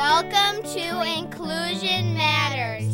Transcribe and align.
Welcome 0.00 0.56
to 0.62 1.02
Inclusion 1.18 2.14
Matters, 2.14 2.88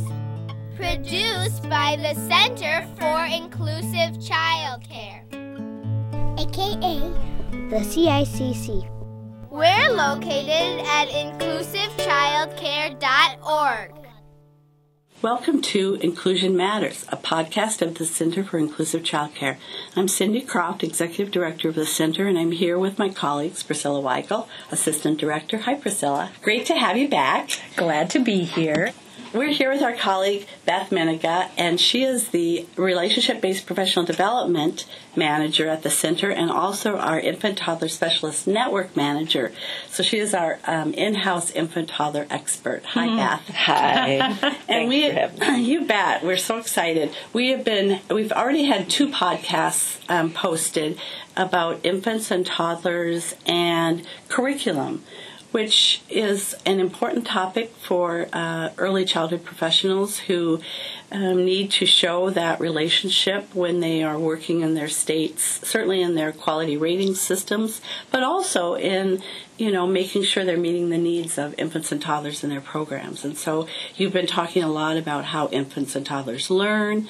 produced 0.74 1.62
by 1.70 1.94
the 2.02 2.14
Center 2.28 2.84
for 2.98 3.24
Inclusive 3.26 4.18
Childcare, 4.18 5.22
aka 6.36 6.98
the 7.70 7.78
CICC. 7.78 8.90
We're 9.52 9.92
located 9.92 10.80
at 10.84 11.08
inclusivechildcare.org. 11.10 13.95
Welcome 15.22 15.62
to 15.62 15.94
Inclusion 16.02 16.54
Matters, 16.58 17.06
a 17.08 17.16
podcast 17.16 17.80
of 17.80 17.94
the 17.94 18.04
Center 18.04 18.44
for 18.44 18.58
Inclusive 18.58 19.02
Childcare. 19.02 19.56
I'm 19.96 20.08
Cindy 20.08 20.42
Croft, 20.42 20.84
Executive 20.84 21.30
Director 21.30 21.70
of 21.70 21.74
the 21.74 21.86
Center, 21.86 22.28
and 22.28 22.38
I'm 22.38 22.52
here 22.52 22.78
with 22.78 22.98
my 22.98 23.08
colleagues, 23.08 23.62
Priscilla 23.62 24.02
Weigel, 24.02 24.46
Assistant 24.70 25.18
Director. 25.18 25.56
Hi, 25.60 25.74
Priscilla. 25.74 26.32
Great 26.42 26.66
to 26.66 26.74
have 26.74 26.98
you 26.98 27.08
back. 27.08 27.48
Glad 27.76 28.10
to 28.10 28.18
be 28.18 28.44
here. 28.44 28.92
We're 29.34 29.48
here 29.52 29.70
with 29.70 29.82
our 29.82 29.92
colleague 29.94 30.46
Beth 30.64 30.90
Meniga, 30.90 31.50
and 31.58 31.80
she 31.80 32.04
is 32.04 32.28
the 32.28 32.66
Relationship 32.76 33.40
Based 33.40 33.66
Professional 33.66 34.04
Development 34.04 34.86
Manager 35.14 35.68
at 35.68 35.82
the 35.82 35.90
Center 35.90 36.30
and 36.30 36.50
also 36.50 36.96
our 36.96 37.18
Infant 37.18 37.58
Toddler 37.58 37.88
Specialist 37.88 38.46
Network 38.46 38.96
Manager. 38.96 39.52
So 39.88 40.02
she 40.02 40.18
is 40.18 40.32
our 40.32 40.58
um, 40.66 40.94
in 40.94 41.14
house 41.16 41.50
infant 41.50 41.88
toddler 41.88 42.26
expert. 42.30 42.84
Hi, 42.86 43.06
Mm-hmm. 43.06 43.16
Beth. 43.16 43.48
Hi. 43.56 44.56
and 44.68 44.88
we, 44.88 45.10
you 45.62 45.84
bet, 45.84 46.24
we're 46.24 46.36
so 46.36 46.58
excited. 46.58 47.14
We 47.32 47.50
have 47.50 47.64
been, 47.64 48.00
we've 48.10 48.32
already 48.32 48.64
had 48.64 48.88
two 48.88 49.08
podcasts 49.08 49.98
um, 50.08 50.32
posted 50.32 50.98
about 51.36 51.80
infants 51.84 52.30
and 52.30 52.46
toddlers 52.46 53.34
and 53.44 54.06
curriculum 54.28 55.04
which 55.52 56.02
is 56.08 56.54
an 56.66 56.80
important 56.80 57.26
topic 57.26 57.70
for 57.76 58.28
uh, 58.32 58.70
early 58.78 59.04
childhood 59.04 59.44
professionals 59.44 60.18
who 60.20 60.60
um, 61.10 61.44
need 61.44 61.70
to 61.70 61.86
show 61.86 62.30
that 62.30 62.60
relationship 62.60 63.54
when 63.54 63.80
they 63.80 64.02
are 64.02 64.18
working 64.18 64.60
in 64.60 64.74
their 64.74 64.88
states, 64.88 65.60
certainly 65.66 66.02
in 66.02 66.14
their 66.14 66.32
quality 66.32 66.76
rating 66.76 67.14
systems, 67.14 67.80
but 68.10 68.22
also 68.22 68.74
in 68.74 69.22
you 69.56 69.70
know 69.70 69.86
making 69.86 70.24
sure 70.24 70.44
they're 70.44 70.56
meeting 70.56 70.90
the 70.90 70.98
needs 70.98 71.38
of 71.38 71.54
infants 71.58 71.92
and 71.92 72.02
toddlers 72.02 72.42
in 72.42 72.50
their 72.50 72.60
programs. 72.60 73.24
And 73.24 73.36
so 73.38 73.68
you've 73.96 74.12
been 74.12 74.26
talking 74.26 74.62
a 74.62 74.68
lot 74.68 74.96
about 74.96 75.26
how 75.26 75.48
infants 75.48 75.94
and 75.94 76.04
toddlers 76.04 76.50
learn 76.50 77.08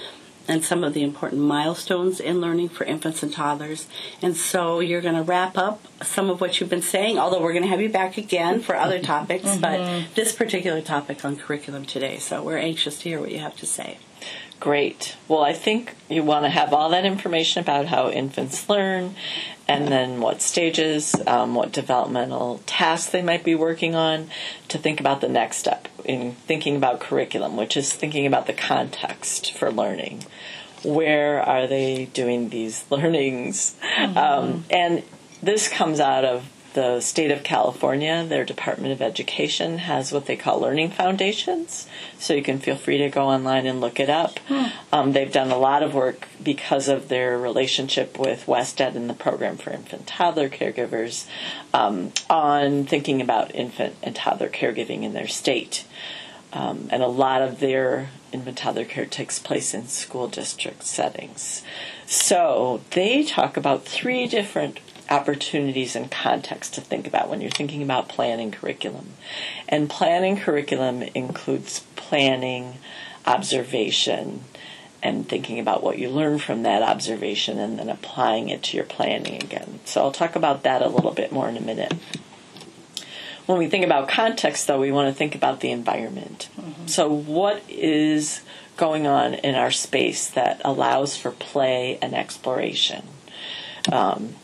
and 0.48 0.64
some 0.64 0.84
of 0.84 0.94
the 0.94 1.02
important 1.02 1.42
milestones 1.42 2.20
in 2.20 2.40
learning 2.40 2.68
for 2.68 2.84
infants 2.84 3.22
and 3.22 3.32
toddlers. 3.32 3.86
And 4.22 4.36
so 4.36 4.80
you're 4.80 5.00
going 5.00 5.16
to 5.16 5.22
wrap 5.22 5.58
up 5.58 5.82
some 6.06 6.30
of 6.30 6.40
what 6.40 6.60
you've 6.60 6.70
been 6.70 6.82
saying, 6.82 7.18
although 7.18 7.40
we're 7.42 7.52
going 7.52 7.64
to 7.64 7.68
have 7.68 7.80
you 7.80 7.88
back 7.88 8.16
again 8.16 8.60
for 8.60 8.76
other 8.76 8.98
topics, 9.00 9.44
Mm-hmm. 9.44 9.60
but 9.60 10.14
this 10.14 10.32
particular 10.34 10.80
topic 10.80 11.24
on 11.24 11.36
curriculum 11.36 11.84
today. 11.84 12.18
So 12.18 12.42
we're 12.42 12.58
anxious 12.58 12.98
to 13.00 13.08
hear 13.08 13.20
what 13.20 13.30
you 13.32 13.38
have 13.38 13.56
to 13.56 13.66
say. 13.66 13.98
Great. 14.58 15.16
Well, 15.28 15.42
I 15.44 15.52
think 15.52 15.94
you 16.08 16.22
want 16.22 16.44
to 16.46 16.48
have 16.48 16.72
all 16.72 16.88
that 16.90 17.04
information 17.04 17.60
about 17.60 17.86
how 17.86 18.08
infants 18.08 18.68
learn 18.70 19.14
and 19.68 19.88
then 19.88 20.20
what 20.20 20.40
stages, 20.40 21.14
um, 21.26 21.54
what 21.54 21.72
developmental 21.72 22.62
tasks 22.64 23.10
they 23.10 23.20
might 23.20 23.44
be 23.44 23.54
working 23.54 23.94
on 23.94 24.30
to 24.68 24.78
think 24.78 24.98
about 24.98 25.20
the 25.20 25.28
next 25.28 25.58
step 25.58 25.88
in 26.04 26.32
thinking 26.46 26.74
about 26.76 27.00
curriculum, 27.00 27.56
which 27.56 27.76
is 27.76 27.92
thinking 27.92 28.24
about 28.26 28.46
the 28.46 28.52
context 28.54 29.52
for 29.52 29.70
learning. 29.70 30.24
Where 30.84 31.42
are 31.42 31.66
they 31.66 32.06
doing 32.06 32.48
these 32.48 32.84
learnings? 32.90 33.76
Um, 34.14 34.64
and 34.70 35.02
this 35.42 35.68
comes 35.68 36.00
out 36.00 36.24
of 36.24 36.50
the 36.76 37.00
state 37.00 37.30
of 37.30 37.42
California, 37.42 38.22
their 38.28 38.44
Department 38.44 38.92
of 38.92 39.00
Education 39.00 39.78
has 39.78 40.12
what 40.12 40.26
they 40.26 40.36
call 40.36 40.60
learning 40.60 40.90
foundations. 40.90 41.88
So 42.18 42.34
you 42.34 42.42
can 42.42 42.58
feel 42.58 42.76
free 42.76 42.98
to 42.98 43.08
go 43.08 43.28
online 43.28 43.66
and 43.66 43.80
look 43.80 43.98
it 43.98 44.10
up. 44.10 44.38
Um, 44.92 45.12
they've 45.12 45.32
done 45.32 45.50
a 45.50 45.56
lot 45.56 45.82
of 45.82 45.94
work 45.94 46.28
because 46.42 46.88
of 46.88 47.08
their 47.08 47.38
relationship 47.38 48.18
with 48.18 48.44
WestEd 48.44 48.94
and 48.94 49.08
the 49.08 49.14
program 49.14 49.56
for 49.56 49.70
infant 49.70 50.06
toddler 50.06 50.50
caregivers 50.50 51.26
um, 51.72 52.12
on 52.28 52.84
thinking 52.84 53.22
about 53.22 53.54
infant 53.54 53.96
and 54.02 54.14
toddler 54.14 54.50
caregiving 54.50 55.02
in 55.02 55.14
their 55.14 55.28
state. 55.28 55.86
Um, 56.52 56.88
and 56.90 57.02
a 57.02 57.08
lot 57.08 57.40
of 57.40 57.58
their 57.58 58.10
infant 58.32 58.58
toddler 58.58 58.84
care 58.84 59.06
takes 59.06 59.38
place 59.38 59.72
in 59.72 59.88
school 59.88 60.28
district 60.28 60.84
settings. 60.84 61.62
So 62.06 62.82
they 62.90 63.24
talk 63.24 63.56
about 63.56 63.86
three 63.86 64.26
different 64.26 64.78
opportunities 65.10 65.96
and 65.96 66.10
context 66.10 66.74
to 66.74 66.80
think 66.80 67.06
about 67.06 67.28
when 67.28 67.40
you're 67.40 67.50
thinking 67.50 67.82
about 67.82 68.08
planning 68.08 68.50
curriculum. 68.50 69.10
And 69.68 69.88
planning 69.88 70.36
curriculum 70.36 71.02
includes 71.14 71.80
planning, 71.96 72.74
observation, 73.24 74.44
and 75.02 75.28
thinking 75.28 75.58
about 75.58 75.82
what 75.82 75.98
you 75.98 76.08
learn 76.08 76.38
from 76.38 76.62
that 76.62 76.82
observation 76.82 77.58
and 77.58 77.78
then 77.78 77.88
applying 77.88 78.48
it 78.48 78.62
to 78.64 78.76
your 78.76 78.86
planning 78.86 79.36
again. 79.36 79.80
So 79.84 80.02
I'll 80.02 80.12
talk 80.12 80.36
about 80.36 80.62
that 80.64 80.82
a 80.82 80.88
little 80.88 81.12
bit 81.12 81.30
more 81.32 81.48
in 81.48 81.56
a 81.56 81.60
minute. 81.60 81.94
When 83.46 83.58
we 83.58 83.68
think 83.68 83.84
about 83.84 84.08
context, 84.08 84.66
though, 84.66 84.80
we 84.80 84.90
want 84.90 85.08
to 85.08 85.14
think 85.14 85.36
about 85.36 85.60
the 85.60 85.70
environment. 85.70 86.48
So, 86.86 87.08
what 87.08 87.62
is 87.68 88.42
going 88.76 89.06
on 89.06 89.34
in 89.34 89.54
our 89.54 89.70
space 89.70 90.28
that 90.30 90.60
allows 90.64 91.16
for 91.16 91.30
play 91.30 91.96
and 92.02 92.12
exploration? 92.12 93.06
Um, 93.92 94.34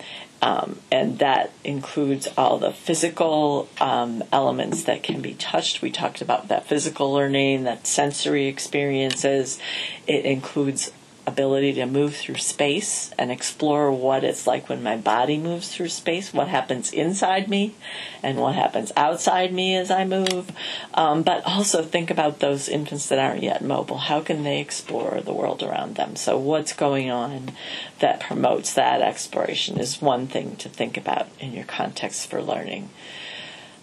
um, 0.43 0.81
and 0.91 1.21
that 1.21 1.53
includes 1.63 2.27
all 2.37 2.59
the 2.59 2.73
physical 2.73 3.69
um, 3.81 4.25
elements 4.33 4.83
that 4.85 5.05
can 5.05 5.23
be 5.23 5.35
touched. 5.35 5.81
We 5.81 5.93
talked 5.93 6.21
about 6.21 6.49
that 6.49 6.67
physical 6.67 7.13
learning, 7.13 7.63
that 7.63 7.87
sensory 7.87 8.49
experiences. 8.49 9.61
It 10.09 10.25
includes 10.25 10.91
ability 11.27 11.73
to 11.75 11.87
move 11.87 12.17
through 12.17 12.37
space 12.37 13.13
and 13.17 13.31
explore 13.31 13.93
what 13.93 14.25
it's 14.25 14.47
like 14.47 14.69
when 14.69 14.83
my 14.83 14.97
body 14.97 15.39
moves 15.39 15.73
through 15.73 15.89
space, 15.89 16.33
what 16.33 16.49
happens 16.49 16.93
inside 16.93 17.49
me, 17.49 17.75
and 18.23 18.39
what 18.39 18.55
happens 18.55 18.91
outside 18.97 19.53
me 19.53 19.77
as 19.77 19.91
I 19.91 20.05
move. 20.05 20.51
Um, 20.95 21.23
but 21.23 21.45
also 21.47 21.83
think 21.83 22.11
about 22.11 22.41
those 22.41 22.69
infants 22.69 23.09
that 23.09 23.19
aren't 23.19 23.43
yet 23.43 23.63
mobile. 23.63 23.99
How 23.99 24.21
can 24.21 24.43
they 24.43 24.61
explore 24.61 25.21
the 25.21 25.33
world 25.33 25.63
around 25.63 25.95
them? 25.95 26.17
So, 26.17 26.37
what's 26.37 26.73
going 26.73 27.11
on 27.11 27.53
that 28.01 28.21
promotes 28.21 28.75
that 28.75 29.01
exploration 29.01 29.79
is 29.79 30.03
one 30.03 30.27
thing 30.27 30.57
to 30.57 30.69
think 30.69 30.97
about 30.97 31.29
in 31.39 31.53
your 31.53 31.65
context 31.65 32.29
for 32.29 32.43
learning. 32.43 32.91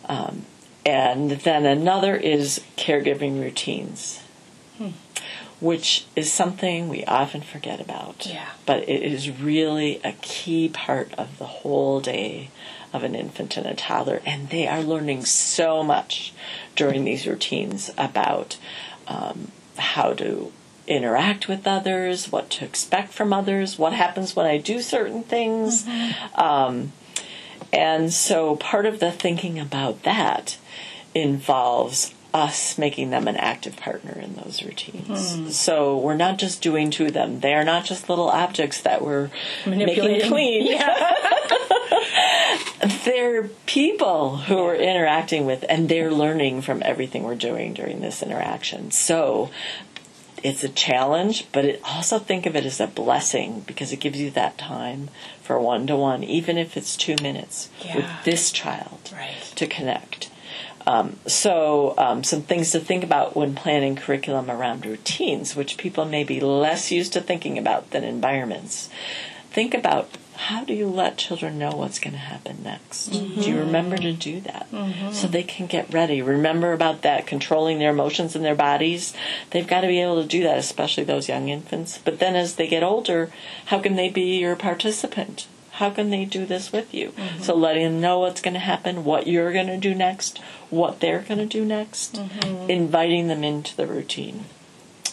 Um, 0.05 0.45
and 0.85 1.31
then 1.31 1.65
another 1.65 2.15
is 2.15 2.61
caregiving 2.77 3.39
routines 3.39 4.23
which 5.59 6.05
is 6.15 6.31
something 6.31 6.87
we 6.87 7.03
often 7.05 7.41
forget 7.41 7.79
about. 7.81 8.25
Yeah. 8.25 8.49
But 8.65 8.87
it 8.87 9.03
is 9.03 9.29
really 9.29 9.99
a 10.03 10.13
key 10.13 10.69
part 10.69 11.13
of 11.15 11.37
the 11.37 11.45
whole 11.45 11.99
day 11.99 12.49
of 12.93 13.03
an 13.03 13.15
infant 13.15 13.57
and 13.57 13.67
a 13.67 13.75
toddler, 13.75 14.21
and 14.25 14.49
they 14.49 14.67
are 14.67 14.81
learning 14.81 15.25
so 15.25 15.83
much 15.83 16.33
during 16.75 17.03
these 17.03 17.27
routines 17.27 17.91
about 17.97 18.57
um, 19.07 19.51
how 19.77 20.13
to 20.13 20.51
interact 20.87 21.47
with 21.47 21.67
others, 21.67 22.31
what 22.31 22.49
to 22.49 22.65
expect 22.65 23.13
from 23.13 23.31
others, 23.31 23.77
what 23.77 23.93
happens 23.93 24.35
when 24.35 24.47
I 24.47 24.57
do 24.57 24.81
certain 24.81 25.23
things. 25.23 25.85
Um, 26.33 26.93
and 27.71 28.11
so 28.11 28.55
part 28.55 28.87
of 28.87 28.99
the 28.99 29.11
thinking 29.11 29.59
about 29.59 30.01
that 30.03 30.57
involves 31.13 32.13
us 32.33 32.77
making 32.77 33.09
them 33.09 33.27
an 33.27 33.35
active 33.37 33.75
partner 33.77 34.11
in 34.19 34.35
those 34.35 34.61
routines. 34.63 35.55
So 35.57 35.97
we're 35.97 36.15
not 36.15 36.37
just 36.37 36.61
doing 36.61 36.91
to 36.91 37.09
them. 37.09 37.39
They 37.39 37.53
are 37.55 37.63
not 37.63 37.85
just 37.85 38.07
little 38.09 38.29
objects 38.29 38.81
that 38.81 39.01
we're 39.01 39.29
making 39.65 39.79
Manipulating. 39.79 40.29
clean. 40.29 40.79
they're 43.05 43.47
people 43.65 44.37
who 44.37 44.55
we're 44.57 44.75
interacting 44.75 45.45
with 45.45 45.65
and 45.69 45.89
they're 45.89 46.11
learning 46.11 46.61
from 46.61 46.81
everything 46.85 47.23
we're 47.23 47.35
doing 47.35 47.73
during 47.73 48.01
this 48.01 48.21
interaction. 48.23 48.91
So 48.91 49.49
it's 50.41 50.63
a 50.63 50.69
challenge, 50.69 51.47
but 51.51 51.65
it 51.65 51.81
also 51.83 52.17
think 52.19 52.45
of 52.45 52.55
it 52.55 52.65
as 52.65 52.79
a 52.79 52.87
blessing 52.87 53.61
because 53.67 53.91
it 53.91 53.99
gives 53.99 54.19
you 54.19 54.29
that 54.31 54.57
time 54.57 55.09
for 55.41 55.59
one 55.59 55.87
to 55.87 55.95
one, 55.95 56.23
even 56.23 56.57
if 56.57 56.77
it's 56.77 56.95
two 56.95 57.15
minutes 57.21 57.69
with 57.95 58.05
this 58.23 58.51
child 58.51 59.11
Right. 59.11 59.51
to 59.55 59.67
connect. 59.67 60.28
Um, 60.87 61.17
so, 61.27 61.93
um, 61.97 62.23
some 62.23 62.41
things 62.41 62.71
to 62.71 62.79
think 62.79 63.03
about 63.03 63.35
when 63.35 63.53
planning 63.53 63.95
curriculum 63.95 64.49
around 64.49 64.85
routines, 64.85 65.55
which 65.55 65.77
people 65.77 66.05
may 66.05 66.23
be 66.23 66.39
less 66.39 66.91
used 66.91 67.13
to 67.13 67.21
thinking 67.21 67.57
about 67.57 67.91
than 67.91 68.03
environments. 68.03 68.89
Think 69.51 69.73
about 69.73 70.09
how 70.35 70.63
do 70.63 70.73
you 70.73 70.87
let 70.87 71.17
children 71.17 71.59
know 71.59 71.71
what's 71.71 71.99
going 71.99 72.13
to 72.13 72.19
happen 72.19 72.63
next? 72.63 73.07
Do 73.07 73.49
you 73.51 73.59
remember 73.59 73.97
to 73.97 74.13
do 74.13 74.39
that 74.41 74.67
so 75.11 75.27
they 75.27 75.43
can 75.43 75.67
get 75.67 75.93
ready? 75.93 76.21
Remember 76.21 76.71
about 76.71 77.01
that 77.01 77.27
controlling 77.27 77.77
their 77.77 77.89
emotions 77.89 78.37
and 78.37 78.45
their 78.45 78.55
bodies? 78.55 79.13
They've 79.51 79.67
got 79.67 79.81
to 79.81 79.87
be 79.87 79.99
able 79.99 80.21
to 80.21 80.27
do 80.27 80.43
that, 80.43 80.57
especially 80.57 81.03
those 81.03 81.27
young 81.27 81.49
infants. 81.49 81.97
But 81.97 82.19
then 82.19 82.37
as 82.37 82.55
they 82.55 82.67
get 82.67 82.83
older, 82.83 83.31
how 83.65 83.79
can 83.79 83.97
they 83.97 84.09
be 84.09 84.39
your 84.39 84.55
participant? 84.55 85.45
How 85.79 85.89
can 85.89 86.09
they 86.09 86.25
do 86.25 86.45
this 86.45 86.73
with 86.73 86.93
you? 86.93 87.11
Mm-hmm. 87.11 87.41
So 87.41 87.55
letting 87.55 87.83
them 87.83 88.01
know 88.01 88.19
what's 88.19 88.41
going 88.41 88.53
to 88.53 88.59
happen, 88.59 89.05
what 89.05 89.27
you're 89.27 89.53
going 89.53 89.67
to 89.67 89.77
do 89.77 89.95
next, 89.95 90.37
what 90.69 90.99
they're 90.99 91.21
going 91.21 91.37
to 91.37 91.45
do 91.45 91.63
next, 91.63 92.15
mm-hmm. 92.15 92.69
inviting 92.69 93.29
them 93.29 93.45
into 93.45 93.77
the 93.77 93.87
routine. 93.87 94.43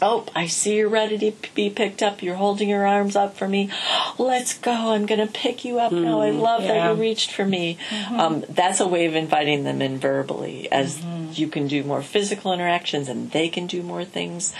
Oh, 0.03 0.27
I 0.35 0.49
see 0.49 0.77
you're 0.77 0.89
ready 0.89 1.19
to 1.19 1.33
be 1.55 1.71
picked 1.71 2.03
up. 2.03 2.21
You're 2.21 2.35
holding 2.35 2.69
your 2.69 2.85
arms 2.85 3.15
up 3.15 3.37
for 3.37 3.47
me. 3.47 3.71
Let's 4.19 4.59
go. 4.59 4.73
I'm 4.73 5.07
going 5.07 5.25
to 5.25 5.33
pick 5.33 5.65
you 5.65 5.79
up 5.79 5.93
now. 5.93 6.21
I 6.21 6.31
mm, 6.31 6.41
love 6.41 6.65
that 6.65 6.91
you 6.91 7.01
reached 7.01 7.31
for 7.31 7.47
me. 7.47 7.79
Mm-hmm. 7.89 8.21
Um, 8.21 8.45
that's 8.49 8.81
a 8.81 8.89
way 8.89 9.07
of 9.07 9.15
inviting 9.15 9.63
them 9.63 9.81
in 9.81 9.99
verbally 9.99 10.71
as 10.73 11.01
you 11.33 11.47
can 11.47 11.69
do 11.69 11.85
more 11.85 12.03
physical 12.03 12.53
interactions 12.53 13.09
and 13.09 13.31
they 13.31 13.49
can 13.49 13.69
do 13.69 13.85
more 13.85 14.05
things. 14.05 14.53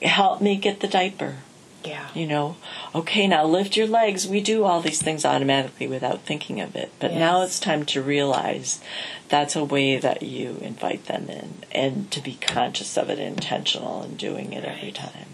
Help 0.00 0.40
me 0.40 0.56
get 0.56 0.80
the 0.80 0.88
diaper. 0.88 1.36
Yeah. 1.84 2.08
You 2.14 2.26
know, 2.26 2.56
okay, 2.94 3.26
now 3.26 3.44
lift 3.44 3.76
your 3.76 3.86
legs. 3.86 4.26
We 4.26 4.40
do 4.40 4.64
all 4.64 4.80
these 4.80 5.02
things 5.02 5.24
automatically 5.24 5.86
without 5.88 6.20
thinking 6.22 6.60
of 6.60 6.76
it. 6.76 6.90
But 7.00 7.12
now 7.12 7.42
it's 7.42 7.58
time 7.60 7.84
to 7.86 8.02
realize 8.02 8.80
that's 9.28 9.56
a 9.56 9.64
way 9.64 9.96
that 9.98 10.22
you 10.22 10.58
invite 10.60 11.06
them 11.06 11.28
in 11.28 11.54
and 11.72 12.10
to 12.12 12.20
be 12.20 12.34
conscious 12.40 12.96
of 12.96 13.10
it, 13.10 13.18
intentional, 13.18 14.02
and 14.02 14.16
doing 14.18 14.52
it 14.52 14.64
every 14.64 14.82
Right. 14.88 14.94
time. 14.94 15.26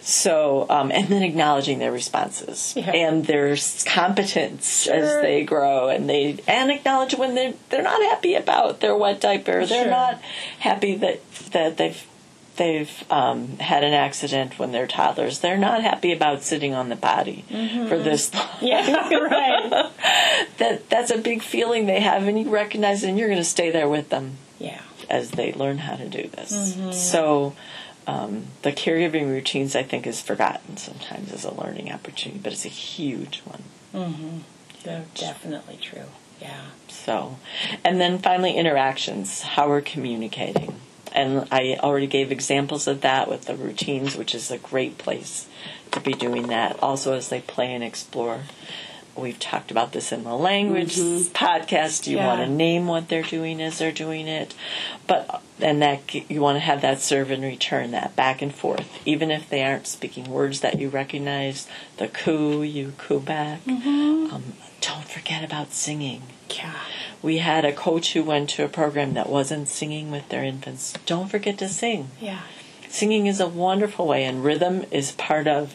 So, 0.00 0.66
um, 0.70 0.90
and 0.90 1.08
then 1.08 1.22
acknowledging 1.22 1.80
their 1.80 1.92
responses 1.92 2.72
Yeah. 2.76 2.90
and 2.92 3.26
their 3.26 3.54
competence 3.84 4.86
as 4.86 5.20
they 5.22 5.44
grow, 5.44 5.88
and 5.88 6.08
they 6.08 6.38
and 6.46 6.70
acknowledge 6.70 7.14
when 7.14 7.34
they're 7.34 7.54
they're 7.68 7.82
not 7.82 8.00
happy 8.02 8.34
about 8.34 8.80
their 8.80 8.96
wet 8.96 9.20
diaper. 9.20 9.66
They're 9.66 9.82
Sure. 9.84 9.90
not 9.90 10.20
happy 10.60 10.94
that 10.96 11.20
that 11.52 11.76
they've 11.76 12.02
they've 12.58 13.04
um, 13.10 13.56
had 13.58 13.82
an 13.84 13.94
accident 13.94 14.58
when 14.58 14.72
they're 14.72 14.86
toddlers. 14.86 15.38
They're 15.38 15.56
not 15.56 15.82
happy 15.82 16.12
about 16.12 16.42
sitting 16.42 16.74
on 16.74 16.90
the 16.90 16.96
potty 16.96 17.44
for 17.88 17.98
this 17.98 18.32
long. 18.34 18.42
Mm-hmm. 18.46 18.66
Yeah, 18.66 19.14
right. 19.18 19.90
that 20.58 20.90
that's 20.90 21.10
a 21.10 21.18
big 21.18 21.42
feeling 21.42 21.86
they 21.86 22.00
have, 22.00 22.26
and 22.28 22.38
you 22.38 22.50
recognize 22.50 23.02
it, 23.02 23.08
and 23.08 23.18
you're 23.18 23.28
going 23.28 23.40
to 23.40 23.44
stay 23.44 23.70
there 23.70 23.88
with 23.88 24.10
them 24.10 24.36
Yeah. 24.58 24.82
as 25.08 25.30
they 25.30 25.52
learn 25.52 25.78
how 25.78 25.96
to 25.96 26.08
do 26.08 26.28
this. 26.28 26.52
Mm-hmm. 26.52 26.92
So, 26.92 27.54
um, 28.06 28.46
the 28.62 28.72
caregiving 28.72 29.28
routines, 29.30 29.74
I 29.76 29.82
think, 29.82 30.06
is 30.06 30.20
forgotten 30.20 30.76
sometimes 30.76 31.32
as 31.32 31.44
a 31.44 31.54
learning 31.54 31.90
opportunity, 31.92 32.40
but 32.42 32.52
it's 32.52 32.64
a 32.66 32.68
huge 32.68 33.40
one. 33.44 33.62
Mm-hmm. 33.94 34.38
Yeah, 34.84 35.02
definitely 35.14 35.78
true. 35.80 36.06
Yeah. 36.40 36.60
So, 36.88 37.38
and 37.84 38.00
then 38.00 38.18
finally, 38.18 38.54
interactions, 38.56 39.42
how 39.42 39.68
we're 39.68 39.80
communicating. 39.80 40.76
And 41.12 41.46
I 41.50 41.78
already 41.82 42.06
gave 42.06 42.30
examples 42.32 42.86
of 42.86 43.00
that 43.02 43.28
with 43.28 43.46
the 43.46 43.56
routines, 43.56 44.16
which 44.16 44.34
is 44.34 44.50
a 44.50 44.58
great 44.58 44.98
place 44.98 45.46
to 45.92 46.00
be 46.00 46.12
doing 46.12 46.48
that. 46.48 46.78
Also, 46.82 47.14
as 47.14 47.28
they 47.28 47.40
play 47.40 47.72
and 47.74 47.82
explore. 47.84 48.40
We've 49.16 49.38
talked 49.40 49.72
about 49.72 49.90
this 49.90 50.12
in 50.12 50.22
the 50.22 50.36
language 50.36 50.94
podcast. 50.94 52.06
You 52.06 52.18
Yeah. 52.18 52.26
want 52.28 52.40
to 52.42 52.46
name 52.48 52.86
what 52.86 53.08
they're 53.08 53.22
doing 53.24 53.60
as 53.60 53.78
they're 53.78 53.90
doing 53.90 54.28
it, 54.28 54.54
but 55.08 55.42
and 55.60 55.82
that 55.82 56.14
you 56.30 56.40
want 56.40 56.54
to 56.54 56.60
have 56.60 56.82
that 56.82 57.00
serve 57.00 57.32
and 57.32 57.42
return, 57.42 57.90
that 57.90 58.14
back 58.14 58.42
and 58.42 58.54
forth. 58.54 58.86
Even 59.04 59.32
if 59.32 59.50
they 59.50 59.64
aren't 59.64 59.88
speaking 59.88 60.30
words 60.30 60.60
that 60.60 60.78
you 60.78 60.88
recognize, 60.88 61.66
the 61.96 62.06
coo 62.06 62.62
you 62.62 62.92
coo 62.96 63.18
back. 63.18 63.58
Um, 63.66 64.52
don't 64.80 65.08
forget 65.08 65.42
about 65.42 65.72
singing. 65.72 66.22
Yeah. 66.50 66.74
We 67.22 67.38
had 67.38 67.64
a 67.64 67.72
coach 67.72 68.12
who 68.12 68.22
went 68.22 68.50
to 68.50 68.64
a 68.64 68.68
program 68.68 69.14
that 69.14 69.28
wasn't 69.28 69.68
singing 69.68 70.10
with 70.10 70.28
their 70.28 70.44
infants. 70.44 70.94
Don't 71.06 71.28
forget 71.28 71.58
to 71.58 71.68
sing. 71.68 72.10
Yeah. 72.20 72.40
Singing 72.88 73.26
is 73.26 73.40
a 73.40 73.48
wonderful 73.48 74.06
way, 74.06 74.24
and 74.24 74.42
rhythm 74.42 74.86
is 74.90 75.12
part 75.12 75.46
of 75.46 75.74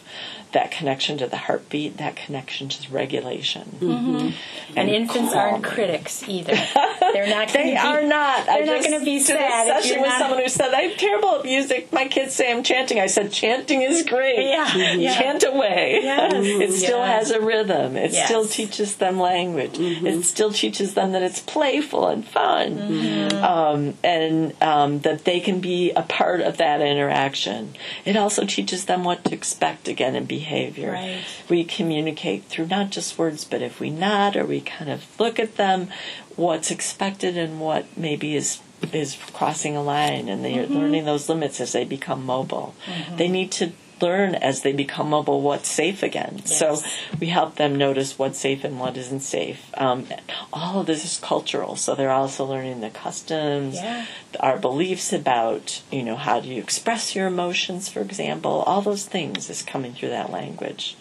that 0.52 0.70
connection 0.70 1.18
to 1.18 1.26
the 1.26 1.36
heartbeat, 1.36 1.98
that 1.98 2.16
connection 2.16 2.68
to 2.68 2.92
regulation. 2.92 3.76
Mm-hmm. 3.80 4.30
And, 4.76 4.88
infants 4.88 5.32
aren't 5.32 5.64
critics 5.64 6.26
either. 6.28 6.54
They're 7.14 7.26
not. 7.28 7.48
They 7.48 7.70
be, 7.72 7.76
are 7.76 8.02
not. 8.02 8.44
They're 8.46 8.56
I 8.56 8.66
not 8.66 8.84
going 8.84 8.98
to 8.98 9.04
be 9.04 9.16
a 9.16 9.20
sad 9.20 9.68
if 9.68 9.84
session 9.84 10.02
with 10.02 10.10
not. 10.10 10.18
someone 10.20 10.40
who 10.42 10.48
said, 10.48 10.74
"I'm 10.74 10.90
terrible 10.96 11.36
at 11.36 11.44
music. 11.44 11.92
My 11.92 12.06
kids 12.08 12.34
say 12.34 12.52
I'm 12.52 12.62
chanting." 12.62 13.00
I 13.00 13.06
said, 13.06 13.32
"Chanting 13.32 13.80
is 13.82 14.02
great. 14.14 14.46
Yeah, 14.50 14.76
yeah. 14.94 15.14
Chant 15.16 15.44
away. 15.44 16.00
Yes. 16.02 16.32
it 16.36 16.72
still 16.72 16.98
Yes. 16.98 17.28
has 17.28 17.30
a 17.30 17.40
rhythm. 17.40 17.96
It 17.96 18.12
Yes. 18.12 18.26
still 18.26 18.46
teaches 18.46 18.96
them 18.96 19.18
language. 19.18 19.76
It 19.78 20.24
still 20.24 20.52
teaches 20.52 20.94
them 20.94 21.12
that 21.12 21.22
it's 21.22 21.40
playful 21.40 22.08
and 22.08 22.26
fun, 22.26 22.76
Mm-hmm. 22.78 23.44
um, 23.44 23.94
and 24.04 24.60
um, 24.62 25.00
that 25.00 25.24
they 25.24 25.40
can 25.40 25.60
be 25.60 25.90
a 25.92 26.02
part 26.02 26.40
of 26.40 26.56
that 26.58 26.80
interaction. 26.80 27.74
It 28.04 28.16
also 28.16 28.44
teaches 28.44 28.84
them 28.86 29.04
what 29.04 29.24
to 29.24 29.32
expect 29.32 29.88
again 29.88 30.16
in 30.16 30.24
behavior. 30.24 30.92
Right. 30.92 31.22
We 31.48 31.64
communicate 31.64 32.44
through 32.44 32.66
not 32.66 32.90
just 32.90 33.18
words, 33.18 33.44
but 33.44 33.62
if 33.62 33.78
we 33.80 33.90
nod 33.90 34.36
or 34.36 34.44
we 34.44 34.60
kind 34.60 34.90
of 34.90 35.04
look 35.20 35.38
at 35.38 35.56
them, 35.56 35.88
what's 36.36 36.70
expected 36.70 37.36
and 37.36 37.60
what 37.60 37.86
maybe 37.96 38.34
is 38.36 38.60
is 38.92 39.16
crossing 39.32 39.76
a 39.76 39.82
line, 39.82 40.28
and 40.28 40.44
they're 40.44 40.64
Mm-hmm. 40.64 40.74
learning 40.76 41.04
those 41.06 41.28
limits 41.28 41.60
as 41.60 41.72
they 41.72 41.84
become 41.84 42.24
mobile. 42.26 42.74
They 43.16 43.28
need 43.28 43.50
to 43.52 43.72
learn 44.02 44.34
as 44.34 44.60
they 44.60 44.72
become 44.72 45.08
mobile 45.08 45.40
what's 45.40 45.68
safe 45.68 46.02
again. 46.02 46.44
So 46.44 46.78
we 47.18 47.28
help 47.28 47.54
them 47.56 47.76
notice 47.76 48.18
what's 48.18 48.38
safe 48.38 48.62
and 48.64 48.78
what 48.78 48.96
isn't 48.98 49.20
safe. 49.20 49.70
Um, 49.78 50.06
all 50.52 50.80
of 50.80 50.86
this 50.86 51.04
is 51.04 51.18
cultural, 51.18 51.76
so 51.76 51.94
they're 51.94 52.10
also 52.10 52.44
learning 52.44 52.80
the 52.82 52.90
customs, 52.90 53.76
Yeah. 53.76 54.04
our 54.40 54.58
beliefs 54.58 55.12
about 55.14 55.80
you 55.90 56.02
know 56.02 56.16
how 56.16 56.40
do 56.40 56.48
you 56.48 56.60
express 56.60 57.14
your 57.14 57.26
emotions, 57.28 57.88
for 57.88 58.00
example. 58.00 58.64
All 58.66 58.82
those 58.82 59.06
things 59.06 59.48
is 59.48 59.62
coming 59.62 59.94
through 59.94 60.10
that 60.10 60.30
language. 60.30 60.96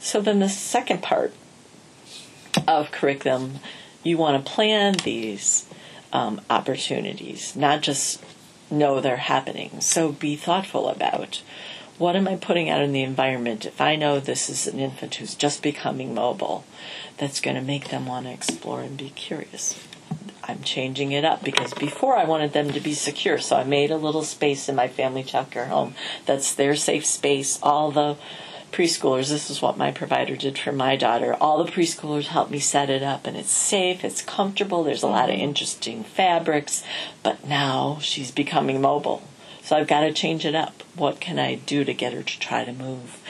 So 0.00 0.22
then 0.22 0.38
the 0.38 0.48
second 0.48 1.02
part 1.02 1.34
of 2.66 2.90
curriculum, 2.92 3.58
you 4.02 4.16
want 4.16 4.44
to 4.44 4.50
plan 4.50 4.94
these 5.04 5.66
um, 6.12 6.40
opportunities, 6.50 7.54
not 7.54 7.82
just 7.82 8.22
know 8.70 9.00
they're 9.00 9.16
happening. 9.16 9.80
So 9.80 10.12
be 10.12 10.36
thoughtful 10.36 10.88
about 10.88 11.42
what 11.98 12.16
am 12.16 12.26
I 12.26 12.36
putting 12.36 12.70
out 12.70 12.80
in 12.80 12.92
the 12.92 13.02
environment 13.02 13.66
if 13.66 13.80
I 13.80 13.94
know 13.96 14.20
this 14.20 14.48
is 14.48 14.66
an 14.66 14.78
infant 14.78 15.16
who's 15.16 15.34
just 15.34 15.62
becoming 15.62 16.14
mobile 16.14 16.64
that's 17.18 17.40
going 17.40 17.56
to 17.56 17.62
make 17.62 17.90
them 17.90 18.06
want 18.06 18.26
to 18.26 18.32
explore 18.32 18.80
and 18.80 18.96
be 18.96 19.10
curious. 19.10 19.78
I'm 20.42 20.62
changing 20.62 21.12
it 21.12 21.24
up 21.24 21.44
because 21.44 21.74
before 21.74 22.16
I 22.16 22.24
wanted 22.24 22.54
them 22.54 22.72
to 22.72 22.80
be 22.80 22.94
secure, 22.94 23.38
so 23.38 23.56
I 23.56 23.64
made 23.64 23.90
a 23.90 23.96
little 23.96 24.22
space 24.22 24.68
in 24.68 24.74
my 24.74 24.88
family 24.88 25.22
childcare 25.22 25.68
home 25.68 25.94
that's 26.24 26.54
their 26.54 26.74
safe 26.74 27.04
space. 27.04 27.58
All 27.62 27.90
the 27.90 28.16
preschoolers, 28.72 29.28
this 29.28 29.50
is 29.50 29.60
what 29.60 29.76
my 29.76 29.90
provider 29.90 30.36
did 30.36 30.58
for 30.58 30.72
my 30.72 30.96
daughter. 30.96 31.34
All 31.34 31.62
the 31.62 31.70
preschoolers 31.70 32.26
helped 32.26 32.50
me 32.50 32.58
set 32.58 32.90
it 32.90 33.02
up, 33.02 33.26
and 33.26 33.36
it's 33.36 33.50
safe, 33.50 34.04
it's 34.04 34.22
comfortable, 34.22 34.84
there's 34.84 35.02
a 35.02 35.08
lot 35.08 35.30
of 35.30 35.36
interesting 35.36 36.04
fabrics, 36.04 36.82
but 37.22 37.46
now 37.46 37.98
she's 38.00 38.30
becoming 38.30 38.80
mobile. 38.80 39.22
So 39.62 39.76
I've 39.76 39.86
got 39.86 40.00
to 40.00 40.12
change 40.12 40.44
it 40.44 40.54
up. 40.54 40.82
What 40.96 41.20
can 41.20 41.38
I 41.38 41.54
do 41.54 41.84
to 41.84 41.94
get 41.94 42.12
her 42.12 42.22
to 42.22 42.40
try 42.40 42.64
to 42.64 42.72
move? 42.72 43.20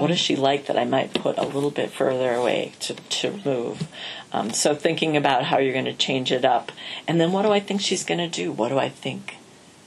What 0.00 0.06
does 0.06 0.20
she 0.20 0.36
like 0.36 0.66
that 0.66 0.78
I 0.78 0.84
might 0.84 1.12
put 1.12 1.36
a 1.36 1.44
little 1.44 1.70
bit 1.70 1.90
further 1.90 2.32
away 2.32 2.72
to, 2.80 2.94
to 2.94 3.40
move? 3.44 3.88
Um, 4.32 4.52
so 4.52 4.74
thinking 4.74 5.16
about 5.16 5.44
how 5.44 5.58
you're 5.58 5.74
going 5.74 5.84
to 5.84 5.92
change 5.92 6.32
it 6.32 6.44
up. 6.44 6.72
And 7.06 7.20
then 7.20 7.32
what 7.32 7.42
do 7.42 7.52
I 7.52 7.60
think 7.60 7.80
she's 7.80 8.04
going 8.04 8.20
to 8.20 8.28
do? 8.28 8.52
What 8.52 8.68
do 8.68 8.78
I 8.78 8.88
think 8.88 9.34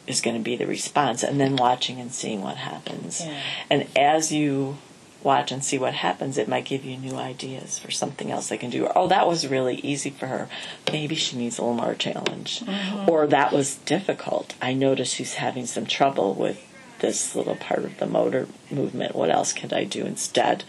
is 0.06 0.22
going 0.22 0.38
to 0.38 0.44
be 0.44 0.56
the 0.56 0.68
response? 0.68 1.24
And 1.24 1.40
then 1.40 1.56
watching 1.56 2.00
and 2.00 2.12
seeing 2.12 2.42
what 2.42 2.58
happens. 2.58 3.22
Yeah. 3.26 3.42
And 3.70 3.88
as 3.96 4.32
you 4.32 4.78
watch 5.26 5.52
and 5.52 5.64
see 5.66 5.78
what 5.78 5.96
happens, 5.96 6.38
it 6.38 6.48
might 6.48 6.66
give 6.66 6.86
you 6.86 6.96
new 6.96 7.16
ideas 7.18 7.80
for 7.80 7.92
something 7.92 8.32
else 8.32 8.48
they 8.50 8.58
can 8.58 8.70
do. 8.70 8.88
Oh, 8.96 9.08
that 9.08 9.28
was 9.28 9.48
really 9.48 9.76
easy 9.78 10.12
for 10.12 10.28
her. 10.28 10.48
Maybe 10.92 11.16
she 11.16 11.36
needs 11.36 11.58
a 11.58 11.64
little 11.64 11.76
more 11.76 11.96
challenge. 11.96 12.64
Or 13.08 13.28
that 13.28 13.52
was 13.52 13.76
difficult. 13.78 14.54
I 14.62 14.74
noticed 14.74 15.16
she's 15.16 15.34
having 15.34 15.66
some 15.66 15.86
trouble 15.86 16.34
with 16.36 16.62
this 17.00 17.36
little 17.36 17.56
part 17.56 17.84
of 17.84 17.98
the 17.98 18.06
motor 18.08 18.48
movement. 18.72 19.16
What 19.16 19.30
else 19.30 19.52
can 19.52 19.74
I 19.74 19.84
do 19.84 20.06
instead 20.06 20.64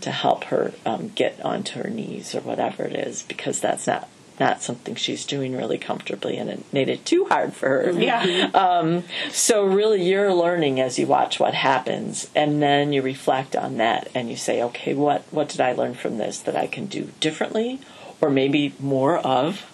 to 0.00 0.10
help 0.10 0.44
her 0.44 0.72
um, 0.84 1.10
get 1.10 1.40
onto 1.44 1.80
her 1.82 1.88
knees 1.90 2.34
or 2.34 2.40
whatever 2.40 2.84
it 2.84 2.94
is? 2.94 3.22
Because 3.22 3.60
that's 3.60 3.86
not 3.86 4.08
not 4.40 4.62
something 4.62 4.94
she's 4.94 5.24
doing 5.24 5.56
really 5.56 5.78
comfortably, 5.78 6.36
and 6.36 6.50
it 6.50 6.72
made 6.72 6.88
it 6.88 7.04
too 7.04 7.26
hard 7.26 7.54
for 7.54 7.68
her. 7.68 7.90
Yeah. 7.92 8.50
Um, 8.58 9.04
so 9.30 9.64
really, 9.64 10.02
you're 10.02 10.32
learning 10.32 10.80
as 10.80 10.98
you 10.98 11.06
watch 11.06 11.38
what 11.38 11.54
happens, 11.54 12.28
and 12.34 12.62
then 12.62 12.92
you 12.92 13.02
reflect 13.02 13.54
on 13.54 13.76
that, 13.76 14.08
and 14.14 14.28
you 14.28 14.36
say, 14.36 14.62
okay, 14.62 14.94
what 14.94 15.22
what 15.30 15.48
did 15.48 15.60
I 15.60 15.72
learn 15.72 15.94
from 15.94 16.18
this 16.18 16.38
that 16.40 16.56
I 16.56 16.66
can 16.66 16.86
do 16.86 17.10
differently, 17.20 17.80
or 18.20 18.30
maybe 18.30 18.74
more 18.78 19.18
of? 19.18 19.64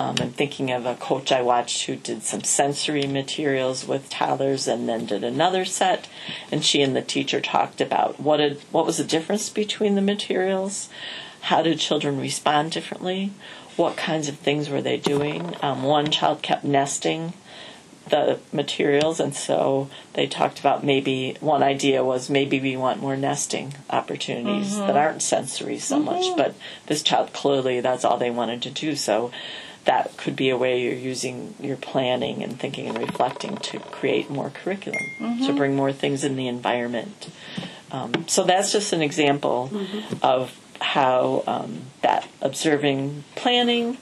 Um, 0.00 0.16
I'm 0.18 0.30
thinking 0.30 0.70
of 0.70 0.86
a 0.86 0.94
coach 0.94 1.30
I 1.30 1.42
watched 1.42 1.84
who 1.84 1.94
did 1.94 2.22
some 2.22 2.42
sensory 2.42 3.06
materials 3.06 3.86
with 3.86 4.08
toddlers, 4.08 4.66
and 4.66 4.88
then 4.88 5.04
did 5.04 5.22
another 5.22 5.66
set, 5.66 6.08
and 6.50 6.64
she 6.64 6.80
and 6.80 6.96
the 6.96 7.02
teacher 7.02 7.40
talked 7.40 7.82
about 7.82 8.18
what 8.18 8.38
did, 8.38 8.60
what 8.70 8.86
was 8.86 8.96
the 8.96 9.04
difference 9.04 9.50
between 9.50 9.96
the 9.96 10.00
materials, 10.00 10.88
how 11.42 11.60
did 11.60 11.78
children 11.78 12.18
respond 12.18 12.72
differently, 12.72 13.32
what 13.76 13.96
kinds 13.96 14.28
of 14.28 14.36
things 14.38 14.68
were 14.68 14.82
they 14.82 14.96
doing. 14.96 15.54
Um, 15.62 15.82
one 15.82 16.10
child 16.10 16.42
kept 16.42 16.64
nesting 16.64 17.32
the 18.08 18.38
materials, 18.52 19.20
and 19.20 19.34
so 19.34 19.88
they 20.14 20.26
talked 20.26 20.58
about 20.58 20.82
maybe 20.84 21.36
one 21.40 21.62
idea 21.62 22.02
was 22.02 22.28
maybe 22.28 22.58
we 22.60 22.76
want 22.76 23.00
more 23.00 23.16
nesting 23.16 23.74
opportunities 23.88 24.76
that 24.76 24.96
aren't 24.96 25.22
sensory 25.22 25.78
so 25.78 25.98
much, 26.00 26.36
but 26.36 26.54
this 26.86 27.02
child 27.02 27.32
clearly 27.32 27.80
that's 27.80 28.04
all 28.04 28.16
they 28.18 28.30
wanted 28.30 28.62
to 28.62 28.70
do. 28.70 28.96
So 28.96 29.30
that 29.84 30.16
could 30.16 30.34
be 30.36 30.50
a 30.50 30.56
way 30.56 30.82
you're 30.82 30.92
using 30.92 31.54
your 31.60 31.76
planning 31.76 32.42
and 32.42 32.58
thinking 32.58 32.86
and 32.88 32.98
reflecting 32.98 33.56
to 33.58 33.78
create 33.78 34.28
more 34.28 34.50
curriculum, 34.50 35.02
to 35.46 35.52
bring 35.52 35.74
more 35.76 35.92
things 35.92 36.24
in 36.24 36.36
the 36.36 36.48
environment. 36.48 37.30
Um, 37.92 38.26
so 38.28 38.44
that's 38.44 38.72
just 38.72 38.92
an 38.92 39.02
example 39.02 39.70
of 40.22 40.56
how 40.80 41.44
um, 41.46 41.82
that 42.02 42.28
observing 42.40 43.24
planning 43.36 43.98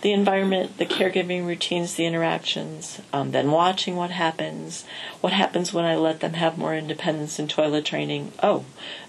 the 0.00 0.12
environment, 0.12 0.78
the 0.78 0.86
caregiving 0.86 1.44
routines, 1.44 1.94
the 1.94 2.06
interactions, 2.06 3.00
um, 3.12 3.32
then 3.32 3.50
watching 3.50 3.96
what 3.96 4.10
happens. 4.10 4.84
What 5.20 5.32
happens 5.32 5.72
when 5.72 5.84
I 5.84 5.96
let 5.96 6.20
them 6.20 6.34
have 6.34 6.56
more 6.56 6.72
independence 6.76 7.40
in 7.40 7.48
toilet 7.48 7.84
training? 7.84 8.30
Oh, 8.40 8.64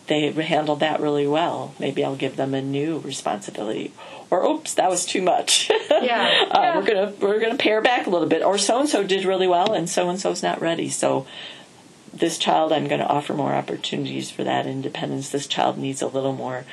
they 0.08 0.32
handled 0.32 0.80
that 0.80 1.00
really 1.00 1.28
well. 1.28 1.76
Maybe 1.78 2.04
I'll 2.04 2.16
give 2.16 2.38
them 2.38 2.56
a 2.56 2.62
new 2.64 2.98
responsibility. 2.98 3.94
Or 4.32 4.44
oops, 4.44 4.74
that 4.76 4.90
was 4.90 5.06
too 5.06 5.22
much. 5.22 5.72
Yeah. 6.02 6.48
uh, 6.50 6.60
Yeah. 6.62 6.78
We're 6.78 6.86
gonna 6.86 7.14
we're 7.20 7.40
gonna 7.42 7.58
pare 7.58 7.82
back 7.82 8.08
a 8.08 8.10
little 8.10 8.28
bit. 8.28 8.42
Or 8.42 8.58
so 8.58 8.80
and 8.80 8.88
so 8.90 9.04
did 9.04 9.26
really 9.26 9.48
well, 9.48 9.74
and 9.74 9.90
so 9.90 10.10
and 10.10 10.20
so's 10.20 10.42
not 10.42 10.62
ready. 10.62 10.88
So 10.90 11.28
this 12.14 12.38
child, 12.38 12.72
I'm 12.74 12.88
going 12.88 13.02
to 13.02 13.08
offer 13.08 13.34
more 13.34 13.54
opportunities 13.54 14.30
for 14.32 14.44
that 14.44 14.66
independence. 14.66 15.30
This 15.30 15.48
child 15.48 15.78
needs 15.78 16.02
a 16.02 16.08
little 16.08 16.34
more 16.34 16.66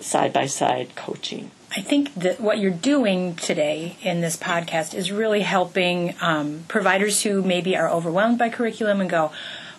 side 0.00 0.32
by 0.32 0.46
side 0.46 0.94
coaching. 0.94 1.50
I 1.76 1.82
think 1.82 2.14
that 2.14 2.40
what 2.40 2.58
you're 2.58 2.70
doing 2.70 3.36
today 3.36 3.96
in 4.02 4.22
this 4.22 4.36
podcast 4.36 4.92
is 4.94 5.12
really 5.12 5.42
helping 5.42 6.14
um, 6.20 6.64
providers 6.66 7.22
who 7.22 7.42
maybe 7.42 7.76
are 7.76 7.88
overwhelmed 7.88 8.38
by 8.38 8.48
curriculum 8.48 9.00
and 9.00 9.08
go, 9.08 9.30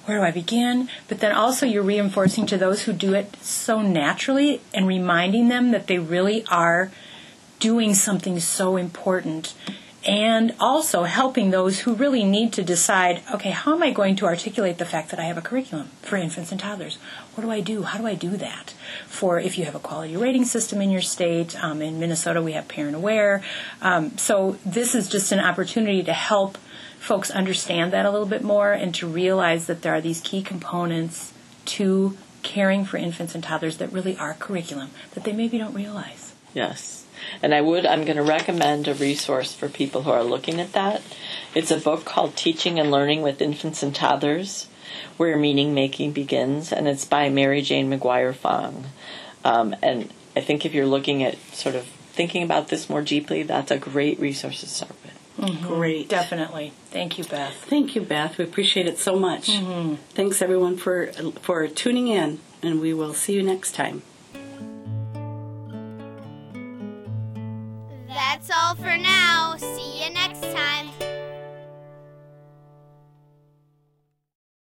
where 0.05 0.17
do 0.19 0.23
I 0.23 0.31
begin? 0.31 0.89
But 1.09 1.19
then 1.19 1.33
also 1.33 1.65
you're 1.65 1.83
reinforcing 1.83 2.45
to 2.47 2.57
those 2.57 2.83
who 2.83 2.93
do 2.93 3.13
it 3.13 3.35
so 3.41 3.81
naturally 3.81 4.61
and 4.73 4.88
reminding 4.88 5.50
them 5.50 5.71
that 5.71 5.88
they 5.88 6.00
really 6.00 6.45
are 6.47 6.91
doing 7.59 7.93
something 7.93 8.39
so 8.39 8.77
important. 8.77 9.53
And 10.03 10.55
also 10.60 11.03
helping 11.03 11.51
those 11.51 11.81
who 11.81 11.93
really 11.93 12.24
need 12.24 12.53
to 12.53 12.63
decide, 12.63 13.22
okay, 13.31 13.51
how 13.51 13.75
am 13.75 13.84
I 13.84 13.91
going 13.91 14.15
to 14.15 14.25
articulate 14.25 14.79
the 14.79 14.86
fact 14.86 15.12
that 15.12 15.20
I 15.20 15.25
have 15.25 15.38
a 15.38 15.41
curriculum 15.41 15.89
for 16.01 16.15
infants 16.15 16.51
and 16.51 16.60
toddlers? 16.60 16.98
What 17.36 17.43
do 17.43 17.51
I 17.51 17.62
do? 17.62 17.84
How 17.84 18.00
do 18.00 18.08
I 18.08 18.15
do 18.15 18.36
that? 18.38 18.74
For 19.08 19.39
if 19.39 19.60
you 19.60 19.65
have 19.65 19.75
a 19.75 19.79
quality 19.79 20.17
rating 20.17 20.46
system 20.46 20.81
in 20.81 20.89
your 20.89 21.03
state, 21.03 21.62
um, 21.63 21.84
in 21.84 22.00
Minnesota 22.00 22.41
we 22.41 22.53
have 22.53 22.67
Parent 22.67 22.96
Aware. 22.96 23.43
Um, 23.79 24.17
so 24.17 24.58
this 24.65 24.96
is 24.96 25.08
just 25.08 25.31
an 25.31 25.39
opportunity 25.39 26.01
to 26.01 26.13
help 26.13 26.58
folks 27.00 27.29
understand 27.29 27.93
that 27.93 28.05
a 28.05 28.12
little 28.12 28.27
bit 28.27 28.43
more 28.43 28.74
and 28.74 28.96
to 28.96 29.08
realize 29.08 29.67
that 29.67 29.84
there 29.84 29.93
are 29.93 30.01
these 30.01 30.22
key 30.22 30.41
components 30.41 31.34
to 31.65 32.17
caring 32.41 32.86
for 32.86 32.98
infants 32.98 33.36
and 33.36 33.43
toddlers 33.43 33.77
that 33.77 33.91
really 33.91 34.17
are 34.17 34.34
curriculum 34.34 34.89
that 35.13 35.24
they 35.24 35.31
maybe 35.31 35.58
don't 35.60 35.74
realize. 35.74 36.30
Yes. 36.53 37.05
And 37.41 37.53
I 37.53 37.62
would, 37.62 37.86
I'm 37.86 38.03
going 38.03 38.17
to 38.17 38.24
recommend 38.24 38.88
a 38.88 38.93
resource 38.93 39.53
for 39.53 39.70
people 39.70 40.03
who 40.03 40.12
are 40.12 40.24
looking 40.24 40.60
at 40.60 40.74
that. 40.74 41.01
It's 41.53 41.72
a 41.72 41.77
book 41.77 42.05
called 42.05 42.36
Teaching 42.36 42.79
and 42.79 42.91
Learning 42.91 43.22
with 43.22 43.41
Infants 43.41 43.84
and 43.84 43.93
Toddlers, 43.93 44.67
Where 45.17 45.38
Meaning 45.38 45.74
Making 45.74 46.13
Begins, 46.13 46.72
and 46.72 46.88
it's 46.88 47.05
by 47.05 47.29
Mary 47.29 47.62
Jane 47.62 47.89
Maguire 47.89 48.34
Fong. 48.34 48.86
Um, 49.43 49.75
and 49.81 50.12
I 50.36 50.41
think 50.41 50.65
if 50.65 50.74
you're 50.74 50.86
looking 50.86 51.24
at 51.24 51.38
sort 51.53 51.75
of 51.75 51.86
thinking 51.86 52.43
about 52.43 52.67
this 52.67 52.89
more 52.89 53.01
deeply, 53.01 53.43
that's 53.43 53.72
a 53.72 53.77
great 53.77 54.20
resource 54.20 54.62
to 54.62 54.67
start 54.67 54.91
with. 55.03 55.62
Great. 55.62 56.10
Definitely. 56.10 56.74
Thank 56.91 57.17
you, 57.17 57.24
Beth. 57.24 57.55
Thank 57.65 57.96
you, 57.96 58.01
Beth. 58.01 58.38
We 58.38 58.43
appreciate 58.43 58.86
it 58.88 59.00
so 59.00 59.17
much. 59.17 59.50
Thanks, 60.13 60.41
everyone, 60.41 60.77
for 60.77 61.08
for 61.41 61.67
tuning 61.67 62.10
in, 62.10 62.39
and 62.62 62.79
we 62.79 62.93
will 62.93 63.13
see 63.13 63.34
you 63.34 63.41
next 63.41 63.74
time. 63.74 64.03